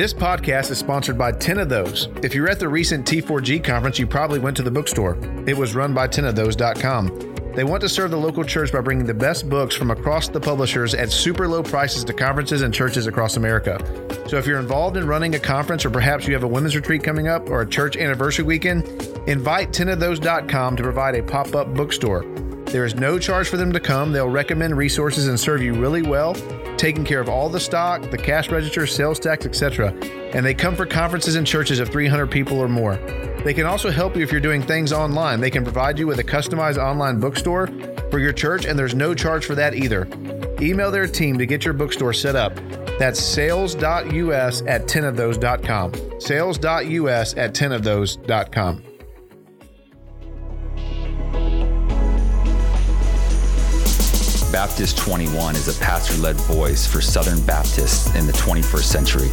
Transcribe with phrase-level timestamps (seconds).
[0.00, 2.08] This podcast is sponsored by 10 of Those.
[2.22, 5.18] If you're at the recent T4G conference, you probably went to the bookstore.
[5.46, 7.52] It was run by 10ofthose.com.
[7.54, 10.40] They want to serve the local church by bringing the best books from across the
[10.40, 13.78] publishers at super low prices to conferences and churches across America.
[14.26, 17.04] So if you're involved in running a conference or perhaps you have a women's retreat
[17.04, 18.86] coming up or a church anniversary weekend,
[19.28, 22.24] invite 10ofthose.com to provide a pop-up bookstore.
[22.72, 24.12] There is no charge for them to come.
[24.12, 26.34] They'll recommend resources and serve you really well,
[26.76, 29.92] taking care of all the stock, the cash register, sales tax, etc.
[30.32, 32.94] And they come for conferences and churches of 300 people or more.
[33.44, 35.40] They can also help you if you're doing things online.
[35.40, 37.66] They can provide you with a customized online bookstore
[38.10, 40.06] for your church, and there's no charge for that either.
[40.60, 42.54] Email their team to get your bookstore set up.
[42.98, 46.20] That's sales.us at 10ofthose.com.
[46.20, 48.89] Sales.us at 10ofthose.com.
[54.52, 59.28] Baptist 21 is a pastor led voice for Southern Baptists in the 21st century.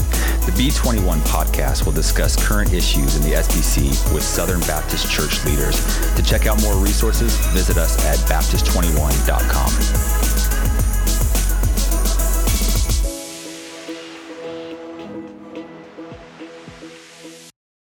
[0.46, 5.84] The B21 podcast will discuss current issues in the SBC with Southern Baptist church leaders.
[6.16, 10.28] To check out more resources, visit us at Baptist21.com.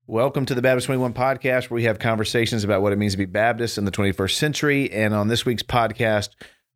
[0.07, 3.19] Welcome to the Baptist 21 podcast, where we have conversations about what it means to
[3.19, 4.93] be Baptist in the 21st century.
[4.93, 6.29] And on this week's podcast,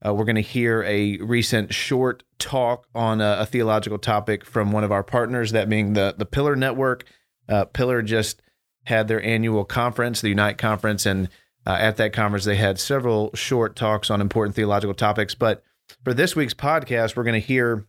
[0.04, 4.70] uh, we're going to hear a recent short talk on a, a, theological topic from
[4.70, 7.04] one of our partners, that being the the Pillar Network.
[7.48, 8.41] Uh, Pillar just
[8.84, 11.28] had their annual conference, the Unite Conference, and
[11.66, 15.34] uh, at that conference they had several short talks on important theological topics.
[15.34, 15.64] But
[16.04, 17.86] for this week's podcast, we're going to hear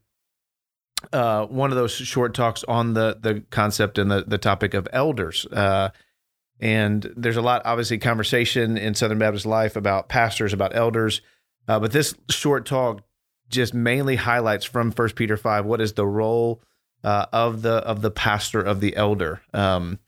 [1.13, 4.87] uh, one of those short talks on the the concept and the the topic of
[4.91, 5.45] elders.
[5.45, 5.89] Uh,
[6.59, 11.21] and there's a lot, obviously, conversation in Southern Baptist life about pastors, about elders.
[11.69, 13.03] Uh, but this short talk
[13.47, 16.61] just mainly highlights from First Peter five what is the role
[17.03, 19.41] uh, of the of the pastor of the elder.
[19.53, 19.99] Um,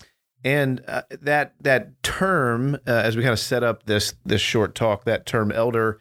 [0.43, 4.73] and uh, that that term, uh, as we kind of set up this this short
[4.73, 5.99] talk, that term elder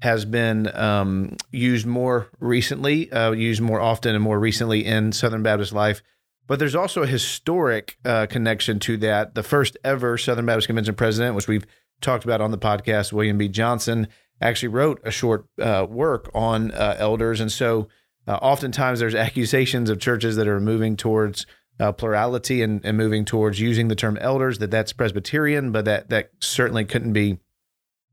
[0.00, 5.42] has been um, used more recently, uh, used more often and more recently in Southern
[5.42, 6.02] Baptist life.
[6.46, 9.34] But there's also a historic uh, connection to that.
[9.34, 11.66] The first ever Southern Baptist Convention president, which we've
[12.00, 13.48] talked about on the podcast, William B.
[13.48, 14.08] Johnson,
[14.42, 17.40] actually wrote a short uh, work on uh, elders.
[17.40, 17.88] And so
[18.26, 21.46] uh, oftentimes there's accusations of churches that are moving towards
[21.80, 26.10] uh, plurality and, and, moving towards using the term elders, that that's Presbyterian, but that,
[26.10, 27.38] that certainly couldn't be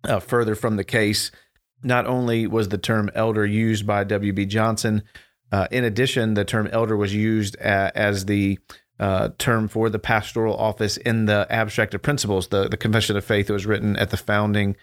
[0.05, 1.29] uh, further from the case.
[1.83, 4.45] Not only was the term elder used by W.B.
[4.45, 5.03] Johnson,
[5.71, 8.59] in addition, the term elder was used a, as the
[8.99, 13.23] uh, term for the pastoral office in the Abstract of Principles, the, the Confession of
[13.23, 14.75] Faith that was written at the founding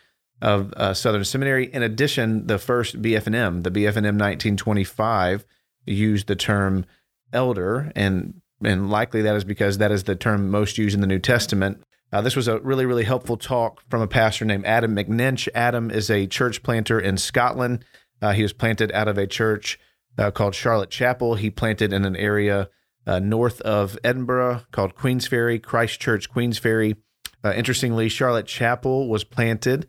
[0.43, 1.73] of uh, Southern Seminary.
[1.73, 5.47] In addition, the first BF&M, the BF&M 1925,
[5.87, 6.85] used the term
[7.33, 11.07] elder, and and likely that is because that is the term most used in the
[11.07, 11.83] New Testament.
[12.13, 15.49] Uh, this was a really, really helpful talk from a pastor named Adam McNinch.
[15.55, 17.85] Adam is a church planter in Scotland.
[18.23, 19.79] Uh, he was planted out of a church
[20.17, 21.35] uh, called Charlotte Chapel.
[21.35, 22.71] He planted in an area
[23.07, 26.97] uh, north of Edinburgh called Queensferry, Christchurch, Queensferry.
[27.45, 29.87] Uh, interestingly, Charlotte Chapel was planted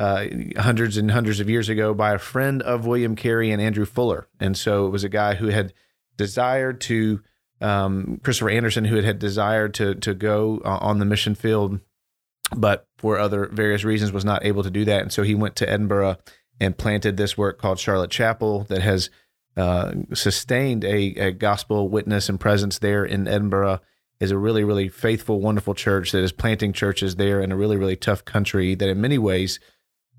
[0.00, 0.24] uh,
[0.56, 4.26] hundreds and hundreds of years ago by a friend of William Carey and Andrew Fuller.
[4.40, 5.74] And so it was a guy who had
[6.16, 7.20] desired to,
[7.60, 11.80] um, Christopher Anderson, who had, had desired to, to go uh, on the mission field,
[12.56, 15.02] but for other various reasons was not able to do that.
[15.02, 16.16] And so he went to Edinburgh
[16.58, 19.10] and planted this work called Charlotte Chapel that has
[19.58, 23.80] uh, sustained a, a gospel witness and presence there in Edinburgh
[24.18, 27.76] is a really, really faithful, wonderful church that is planting churches there in a really,
[27.76, 29.60] really tough country that in many ways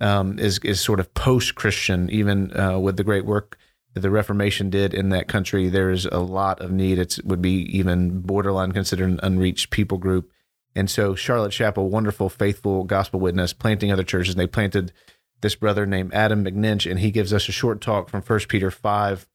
[0.01, 3.57] um, is is sort of post Christian, even uh, with the great work
[3.94, 5.69] that the Reformation did in that country.
[5.69, 6.97] There is a lot of need.
[6.97, 10.31] It would be even borderline considered an unreached people group.
[10.75, 14.35] And so Charlotte Chapel, wonderful, faithful gospel witness, planting other churches.
[14.35, 14.94] They planted
[15.41, 18.72] this brother named Adam McNinch, and he gives us a short talk from First Peter
[18.72, 19.28] five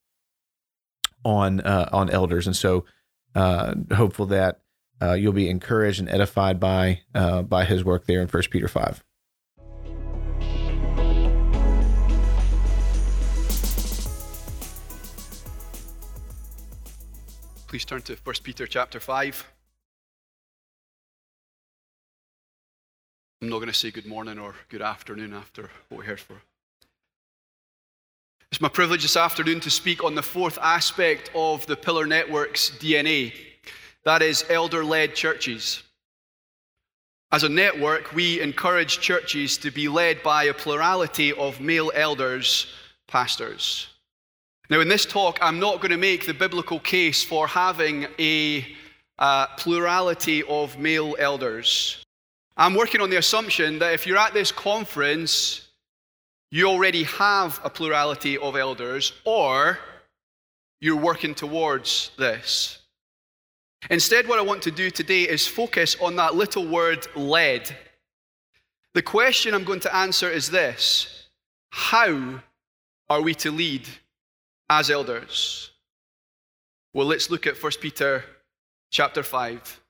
[1.24, 2.46] on uh, on elders.
[2.46, 2.86] And so,
[3.34, 4.62] uh, hopeful that
[5.02, 8.68] uh, you'll be encouraged and edified by uh, by his work there in First Peter
[8.68, 9.04] five.
[17.66, 19.52] Please turn to 1 Peter chapter 5.
[23.42, 26.36] I'm not going to say good morning or good afternoon after what we heard for.
[28.52, 32.70] It's my privilege this afternoon to speak on the fourth aspect of the Pillar Network's
[32.70, 33.32] DNA
[34.06, 35.82] that is, elder led churches.
[37.32, 42.68] As a network, we encourage churches to be led by a plurality of male elders,
[43.08, 43.88] pastors.
[44.68, 48.66] Now, in this talk, I'm not going to make the biblical case for having a
[49.16, 52.04] uh, plurality of male elders.
[52.56, 55.68] I'm working on the assumption that if you're at this conference,
[56.50, 59.78] you already have a plurality of elders, or
[60.80, 62.78] you're working towards this.
[63.88, 67.76] Instead, what I want to do today is focus on that little word led.
[68.94, 71.28] The question I'm going to answer is this
[71.70, 72.40] How
[73.08, 73.86] are we to lead
[74.68, 75.70] as elders?
[76.92, 78.24] Well, let's look at 1 Peter
[78.90, 79.80] chapter 5.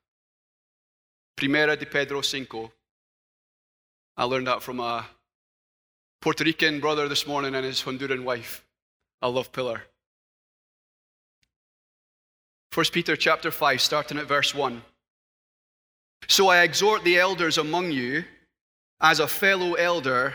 [1.37, 2.70] Primera de Pedro 5.
[4.17, 5.06] I learned that from a
[6.20, 8.64] Puerto Rican brother this morning and his Honduran wife.
[9.23, 9.82] I love Pillar.
[12.75, 14.82] 1 Peter chapter 5, starting at verse 1.
[16.28, 18.25] So I exhort the elders among you
[19.00, 20.34] as a fellow elder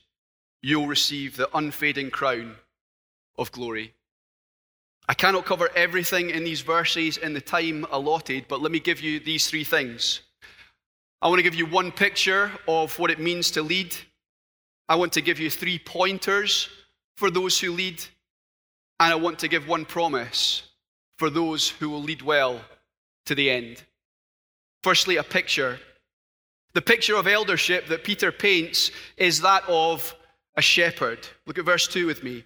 [0.61, 2.55] you'll receive the unfading crown
[3.37, 3.93] of glory.
[5.07, 9.01] I cannot cover everything in these verses in the time allotted, but let me give
[9.01, 10.21] you these three things.
[11.21, 13.95] I want to give you one picture of what it means to lead.
[14.87, 16.69] I want to give you three pointers
[17.17, 18.01] for those who lead.
[18.99, 20.63] And I want to give one promise
[21.17, 22.61] for those who will lead well
[23.25, 23.83] to the end.
[24.83, 25.79] Firstly, a picture.
[26.73, 30.15] The picture of eldership that Peter paints is that of
[30.55, 31.27] a shepherd.
[31.45, 32.43] Look at verse 2 with me.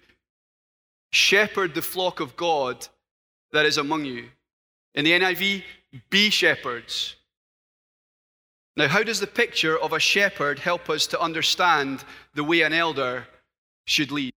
[1.12, 2.86] Shepherd the flock of God
[3.52, 4.26] that is among you.
[4.94, 5.62] In the NIV,
[6.10, 7.16] be shepherds.
[8.76, 12.04] Now, how does the picture of a shepherd help us to understand
[12.34, 13.26] the way an elder
[13.86, 14.32] should lead?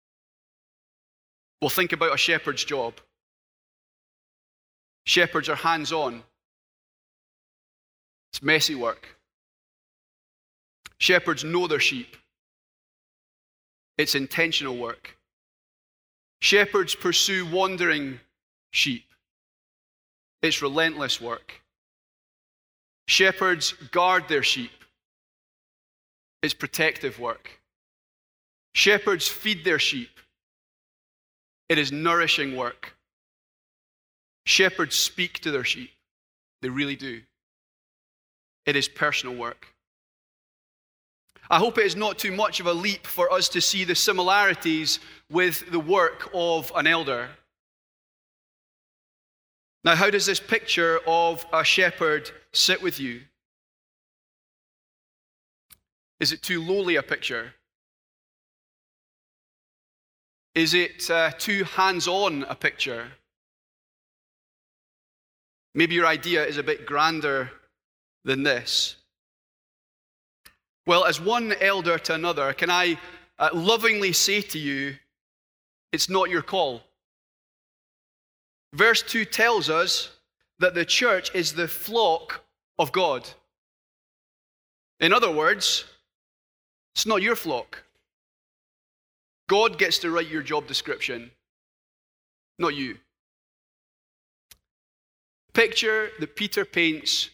[1.60, 2.94] Well, think about a shepherd's job.
[5.04, 6.22] Shepherds are hands on,
[8.32, 9.16] it's messy work.
[10.98, 12.16] Shepherds know their sheep.
[13.98, 15.16] It's intentional work.
[16.40, 18.20] Shepherds pursue wandering
[18.70, 19.04] sheep.
[20.40, 21.60] It's relentless work.
[23.08, 24.70] Shepherds guard their sheep.
[26.42, 27.50] It's protective work.
[28.74, 30.20] Shepherds feed their sheep.
[31.68, 32.94] It is nourishing work.
[34.46, 35.90] Shepherds speak to their sheep.
[36.62, 37.20] They really do.
[38.64, 39.66] It is personal work.
[41.50, 43.94] I hope it is not too much of a leap for us to see the
[43.94, 45.00] similarities
[45.30, 47.30] with the work of an elder.
[49.82, 53.22] Now, how does this picture of a shepherd sit with you?
[56.20, 57.54] Is it too lowly a picture?
[60.54, 63.12] Is it uh, too hands on a picture?
[65.74, 67.52] Maybe your idea is a bit grander
[68.24, 68.97] than this.
[70.88, 72.98] Well, as one elder to another, can I
[73.38, 74.96] uh, lovingly say to you,
[75.92, 76.80] it's not your call.
[78.72, 80.10] Verse 2 tells us
[80.60, 82.42] that the church is the flock
[82.78, 83.28] of God.
[84.98, 85.84] In other words,
[86.94, 87.84] it's not your flock.
[89.46, 91.30] God gets to write your job description,
[92.58, 92.96] not you.
[95.52, 97.28] Picture that Peter paints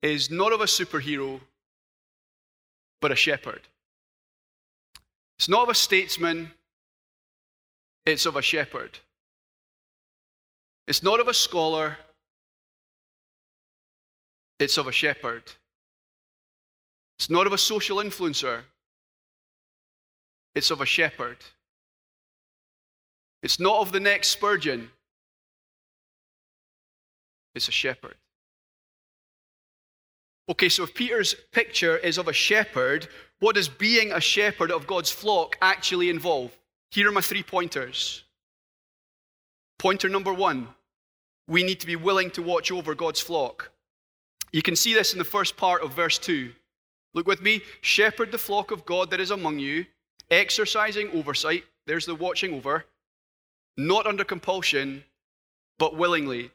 [0.00, 1.40] is not of a superhero,
[3.04, 3.60] but a shepherd.
[5.38, 6.50] It's not of a statesman,
[8.06, 8.98] it's of a shepherd.
[10.88, 11.98] It's not of a scholar,
[14.58, 15.42] it's of a shepherd.
[17.18, 18.62] It's not of a social influencer,
[20.54, 21.36] it's of a shepherd.
[23.42, 24.90] It's not of the next Spurgeon,
[27.54, 28.16] it's a shepherd.
[30.48, 33.08] Okay, so if Peter's picture is of a shepherd,
[33.40, 36.50] what does being a shepherd of God's flock actually involve?
[36.90, 38.24] Here are my three pointers.
[39.78, 40.68] Pointer number one
[41.46, 43.70] we need to be willing to watch over God's flock.
[44.52, 46.52] You can see this in the first part of verse 2.
[47.12, 47.60] Look with me.
[47.82, 49.84] Shepherd the flock of God that is among you,
[50.30, 51.64] exercising oversight.
[51.86, 52.86] There's the watching over.
[53.76, 55.04] Not under compulsion,
[55.78, 56.50] but willingly.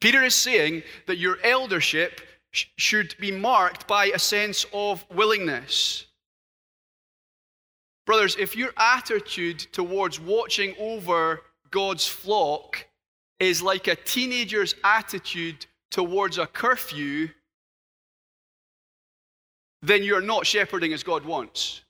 [0.00, 2.20] Peter is saying that your eldership
[2.52, 6.06] should be marked by a sense of willingness.
[8.06, 12.84] Brothers, if your attitude towards watching over God's flock
[13.38, 17.28] is like a teenager's attitude towards a curfew,
[19.82, 21.82] then you're not shepherding as God wants.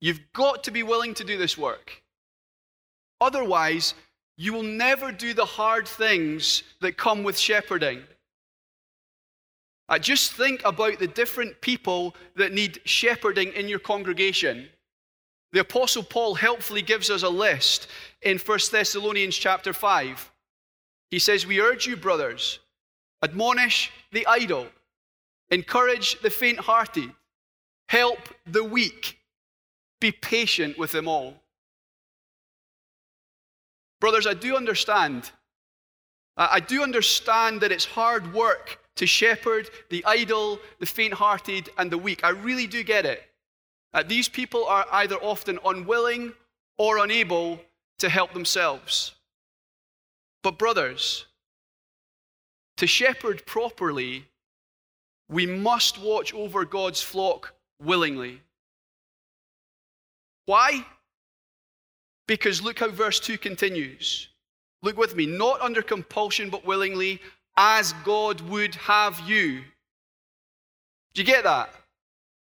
[0.00, 2.02] You've got to be willing to do this work.
[3.20, 3.94] Otherwise,
[4.36, 8.02] you will never do the hard things that come with shepherding.
[9.88, 14.68] Uh, just think about the different people that need shepherding in your congregation.
[15.52, 17.88] The Apostle Paul helpfully gives us a list
[18.20, 20.30] in 1 Thessalonians chapter 5.
[21.10, 22.58] He says, We urge you, brothers,
[23.22, 24.66] admonish the idle,
[25.50, 27.10] encourage the faint hearted,
[27.88, 29.18] help the weak,
[30.00, 31.34] be patient with them all.
[34.00, 35.30] Brothers, I do understand.
[36.36, 41.90] I do understand that it's hard work to shepherd the idle, the faint hearted, and
[41.90, 42.22] the weak.
[42.24, 43.22] I really do get it.
[43.94, 46.32] Uh, these people are either often unwilling
[46.76, 47.60] or unable
[47.98, 49.14] to help themselves.
[50.42, 51.26] But, brothers,
[52.76, 54.26] to shepherd properly,
[55.28, 58.40] we must watch over God's flock willingly.
[60.46, 60.84] Why?
[62.26, 64.28] Because look how verse 2 continues.
[64.82, 67.20] Look with me, not under compulsion, but willingly,
[67.58, 69.62] as God would have you.
[71.12, 71.74] Do you get that?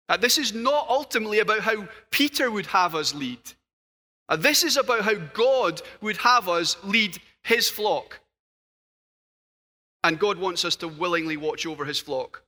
[0.07, 3.39] Uh, this is not ultimately about how Peter would have us lead.
[4.29, 8.19] Uh, this is about how God would have us lead his flock.
[10.03, 12.43] And God wants us to willingly watch over his flock.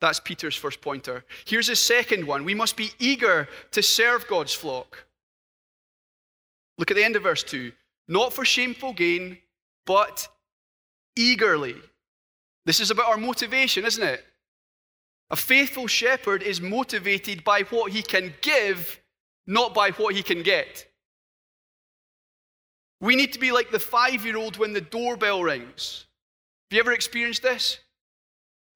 [0.00, 1.24] That's Peter's first pointer.
[1.46, 5.06] Here's his second one we must be eager to serve God's flock.
[6.76, 7.70] Look at the end of verse 2.
[8.08, 9.38] Not for shameful gain,
[9.86, 10.28] but
[11.16, 11.76] eagerly.
[12.66, 14.24] This is about our motivation, isn't it?
[15.30, 19.00] A faithful shepherd is motivated by what he can give,
[19.46, 20.86] not by what he can get.
[23.00, 26.06] We need to be like the five year old when the doorbell rings.
[26.70, 27.78] Have you ever experienced this?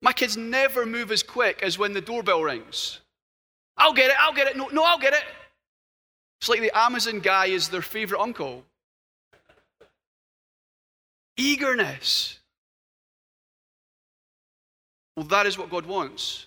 [0.02, 3.00] My kids never move as quick as when the doorbell rings.
[3.76, 4.56] I'll get it, I'll get it.
[4.56, 5.24] No, no, I'll get it.
[6.40, 8.64] It's like the Amazon guy is their favorite uncle.
[11.38, 12.38] Eagerness.
[15.16, 16.46] Well, that is what God wants.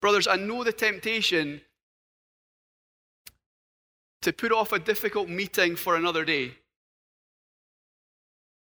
[0.00, 1.60] Brothers, I know the temptation
[4.22, 6.52] to put off a difficult meeting for another day.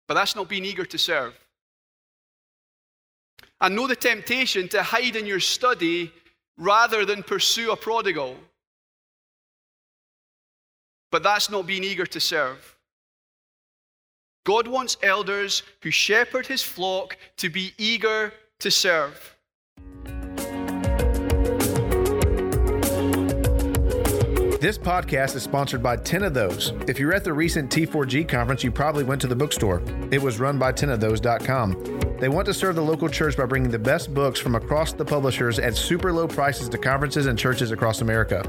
[0.07, 1.35] But that's not being eager to serve.
[3.61, 6.12] I know the temptation to hide in your study
[6.57, 8.37] rather than pursue a prodigal.
[11.11, 12.77] But that's not being eager to serve.
[14.49, 19.37] God wants elders who shepherd his flock to be eager to serve.
[24.59, 26.73] This podcast is sponsored by 10 of Those.
[26.88, 29.83] If you're at the recent T4G conference, you probably went to the bookstore.
[30.11, 32.17] It was run by 10ofthose.com.
[32.19, 35.05] They want to serve the local church by bringing the best books from across the
[35.05, 38.43] publishers at super low prices to conferences and churches across America.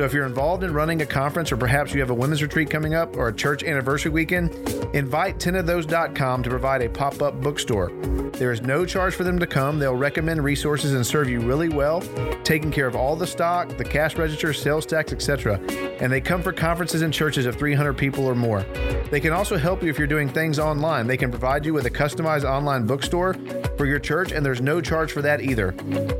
[0.00, 2.70] So if you're involved in running a conference or perhaps you have a women's retreat
[2.70, 4.50] coming up or a church anniversary weekend,
[4.94, 7.90] invite 10ofthose.com to provide a pop up bookstore.
[8.32, 9.78] There is no charge for them to come.
[9.78, 12.00] They'll recommend resources and serve you really well,
[12.44, 15.60] taking care of all the stock, the cash register, sales tax, etc.
[16.00, 18.62] And they come for conferences and churches of 300 people or more.
[19.10, 21.08] They can also help you if you're doing things online.
[21.08, 23.36] They can provide you with a customized online bookstore
[23.80, 25.74] for your church, and there's no charge for that either.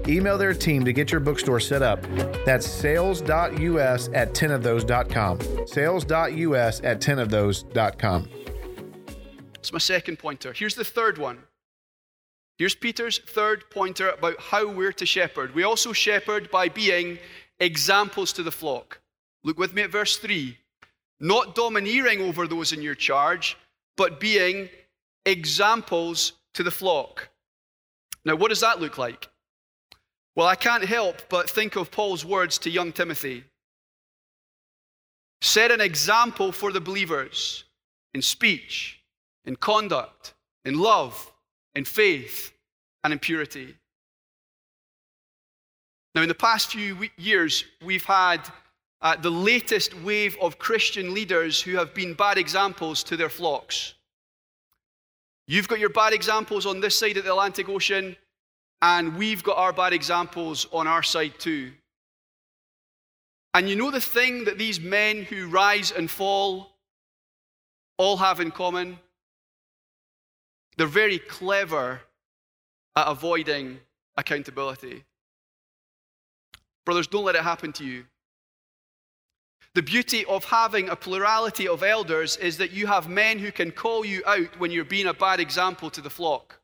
[0.08, 2.00] Email their team to get your bookstore set up.
[2.46, 5.66] That's sales.us at 10ofthose.com.
[5.66, 8.28] Sales.us at 10ofthose.com.
[9.56, 10.54] It's my second pointer.
[10.54, 11.42] Here's the third one.
[12.56, 15.54] Here's Peter's third pointer about how we're to shepherd.
[15.54, 17.18] We also shepherd by being
[17.58, 19.02] examples to the flock.
[19.44, 20.56] Look with me at verse 3.
[21.20, 23.58] Not domineering over those in your charge,
[23.98, 24.70] but being
[25.26, 27.28] examples to the flock.
[28.24, 29.28] Now, what does that look like?
[30.36, 33.44] Well, I can't help but think of Paul's words to young Timothy.
[35.42, 37.64] Set an example for the believers
[38.14, 39.00] in speech,
[39.44, 40.34] in conduct,
[40.64, 41.32] in love,
[41.74, 42.52] in faith,
[43.02, 43.74] and in purity.
[46.14, 48.40] Now, in the past few years, we've had
[49.00, 53.94] uh, the latest wave of Christian leaders who have been bad examples to their flocks.
[55.50, 58.16] You've got your bad examples on this side of the Atlantic Ocean,
[58.82, 61.72] and we've got our bad examples on our side too.
[63.52, 66.76] And you know the thing that these men who rise and fall
[67.98, 69.00] all have in common?
[70.76, 72.02] They're very clever
[72.94, 73.80] at avoiding
[74.16, 75.02] accountability.
[76.86, 78.04] Brothers, don't let it happen to you.
[79.74, 83.70] The beauty of having a plurality of elders is that you have men who can
[83.70, 86.60] call you out when you're being a bad example to the flock.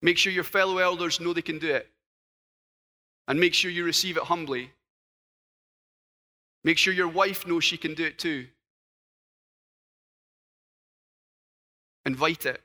[0.00, 1.90] Make sure your fellow elders know they can do it.
[3.28, 4.72] And make sure you receive it humbly.
[6.64, 8.46] Make sure your wife knows she can do it too.
[12.06, 12.62] Invite it.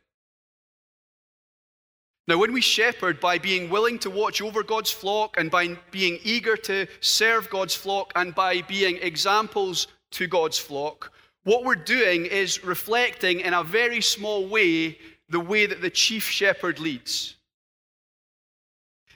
[2.27, 6.19] Now, when we shepherd by being willing to watch over God's flock and by being
[6.23, 11.11] eager to serve God's flock and by being examples to God's flock,
[11.43, 14.97] what we're doing is reflecting in a very small way
[15.29, 17.35] the way that the chief shepherd leads.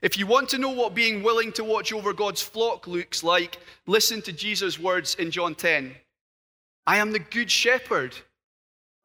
[0.03, 3.57] If you want to know what being willing to watch over God's flock looks like,
[3.87, 5.95] listen to Jesus' words in John 10.
[6.85, 8.15] I am the good shepherd.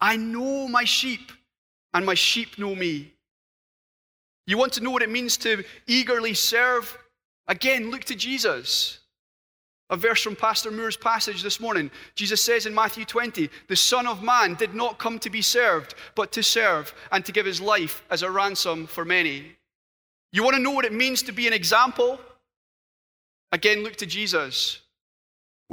[0.01, 1.33] I know my sheep,
[1.95, 3.14] and my sheep know me.
[4.47, 6.97] You want to know what it means to eagerly serve?
[7.49, 9.01] Again, look to Jesus.
[9.91, 11.91] A verse from Pastor Moore's passage this morning.
[12.15, 15.95] Jesus says in Matthew 20, The Son of Man did not come to be served,
[16.15, 19.57] but to serve and to give his life as a ransom for many.
[20.33, 22.19] You want to know what it means to be an example?
[23.53, 24.81] Again, look to Jesus.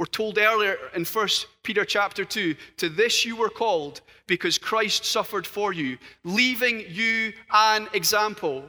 [0.02, 1.28] We're told earlier in 1
[1.62, 7.32] Peter chapter 2 to this you were called because Christ suffered for you, leaving you
[7.52, 8.68] an example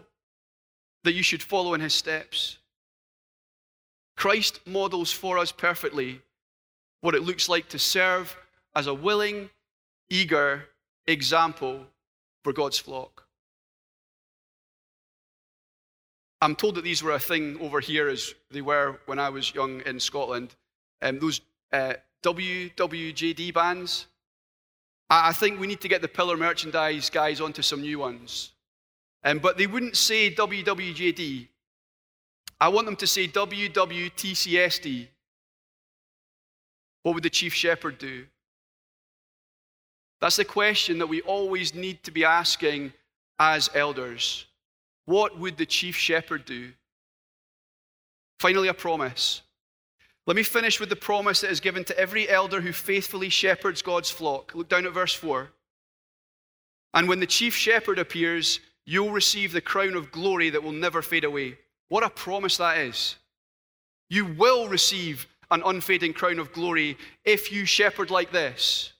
[1.03, 2.59] that you should follow in his steps.
[4.15, 6.21] Christ models for us perfectly
[7.01, 8.37] what it looks like to serve
[8.75, 9.49] as a willing,
[10.11, 10.69] eager
[11.07, 11.79] example
[12.43, 13.25] for God's flock.
[16.43, 19.55] I'm told that these were a thing over here as they were when I was
[19.55, 20.53] young in Scotland
[21.03, 21.41] um, those
[21.71, 21.93] uh,
[22.23, 24.07] WWJD bands.
[25.09, 28.51] I, think we need to get the pillar merchandise guys onto some new ones.
[29.23, 31.47] Um, but they wouldn't say WWJD.
[32.59, 35.07] I want them to say WWTCSD.
[37.03, 38.25] What would the chief shepherd do?
[40.21, 42.93] That's the question that we always need to be asking
[43.37, 44.45] as elders.
[45.05, 46.71] What would the chief shepherd do?
[48.39, 49.41] Finally, a promise.
[50.25, 53.81] Let me finish with the promise that is given to every elder who faithfully shepherds
[53.81, 54.55] God's flock.
[54.55, 55.49] Look down at verse 4.
[56.93, 61.01] And when the chief shepherd appears, you'll receive the crown of glory that will never
[61.01, 61.57] fade away.
[61.89, 63.17] What a promise that is.
[64.09, 68.93] You will receive an unfading crown of glory if you shepherd like this.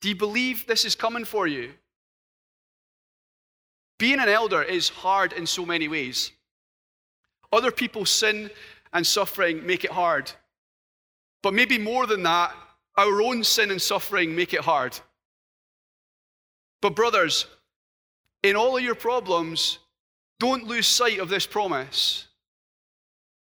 [0.00, 1.72] Do you believe this is coming for you?
[3.98, 6.32] Being an elder is hard in so many ways.
[7.52, 8.50] Other people's sin
[8.92, 10.32] and suffering make it hard.
[11.42, 12.54] But maybe more than that,
[12.96, 14.98] our own sin and suffering make it hard.
[16.80, 17.46] But, brothers,
[18.42, 19.78] in all of your problems,
[20.38, 22.26] don't lose sight of this promise.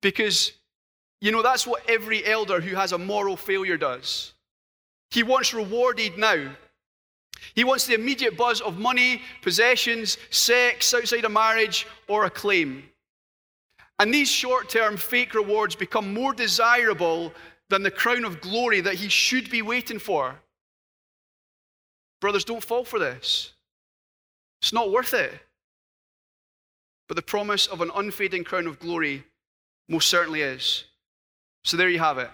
[0.01, 0.53] Because,
[1.21, 4.33] you know, that's what every elder who has a moral failure does.
[5.11, 6.51] He wants rewarded now.
[7.55, 12.85] He wants the immediate buzz of money, possessions, sex outside of marriage, or acclaim.
[13.99, 17.33] And these short term fake rewards become more desirable
[17.73, 20.37] than the crown of glory that he should be waiting for.
[22.21, 23.55] Brothers, don't fall for this.
[24.61, 25.33] It's not worth it.
[27.09, 29.25] But the promise of an unfading crown of glory
[29.89, 30.85] most certainly is.
[31.65, 32.31] So there you have it.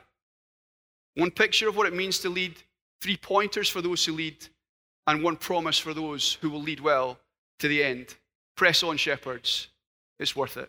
[1.14, 2.56] One picture of what it means to lead,
[3.00, 4.44] three pointers for those who lead,
[5.06, 7.16] and one promise for those who will lead well
[7.60, 8.16] to the end.
[8.56, 9.68] Press on, shepherds.
[10.18, 10.68] It's worth it.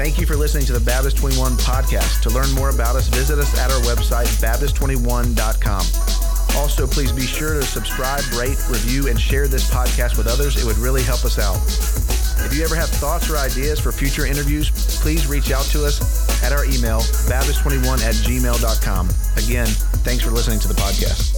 [0.00, 2.22] Thank you for listening to the Baptist 21 podcast.
[2.22, 6.56] To learn more about us, visit us at our website, Baptist21.com.
[6.56, 10.56] Also, please be sure to subscribe, rate, review, and share this podcast with others.
[10.56, 11.56] It would really help us out.
[12.46, 14.70] If you ever have thoughts or ideas for future interviews,
[15.02, 16.00] please reach out to us
[16.42, 19.10] at our email, Baptist21 at gmail.com.
[19.36, 19.66] Again,
[20.00, 21.36] thanks for listening to the podcast.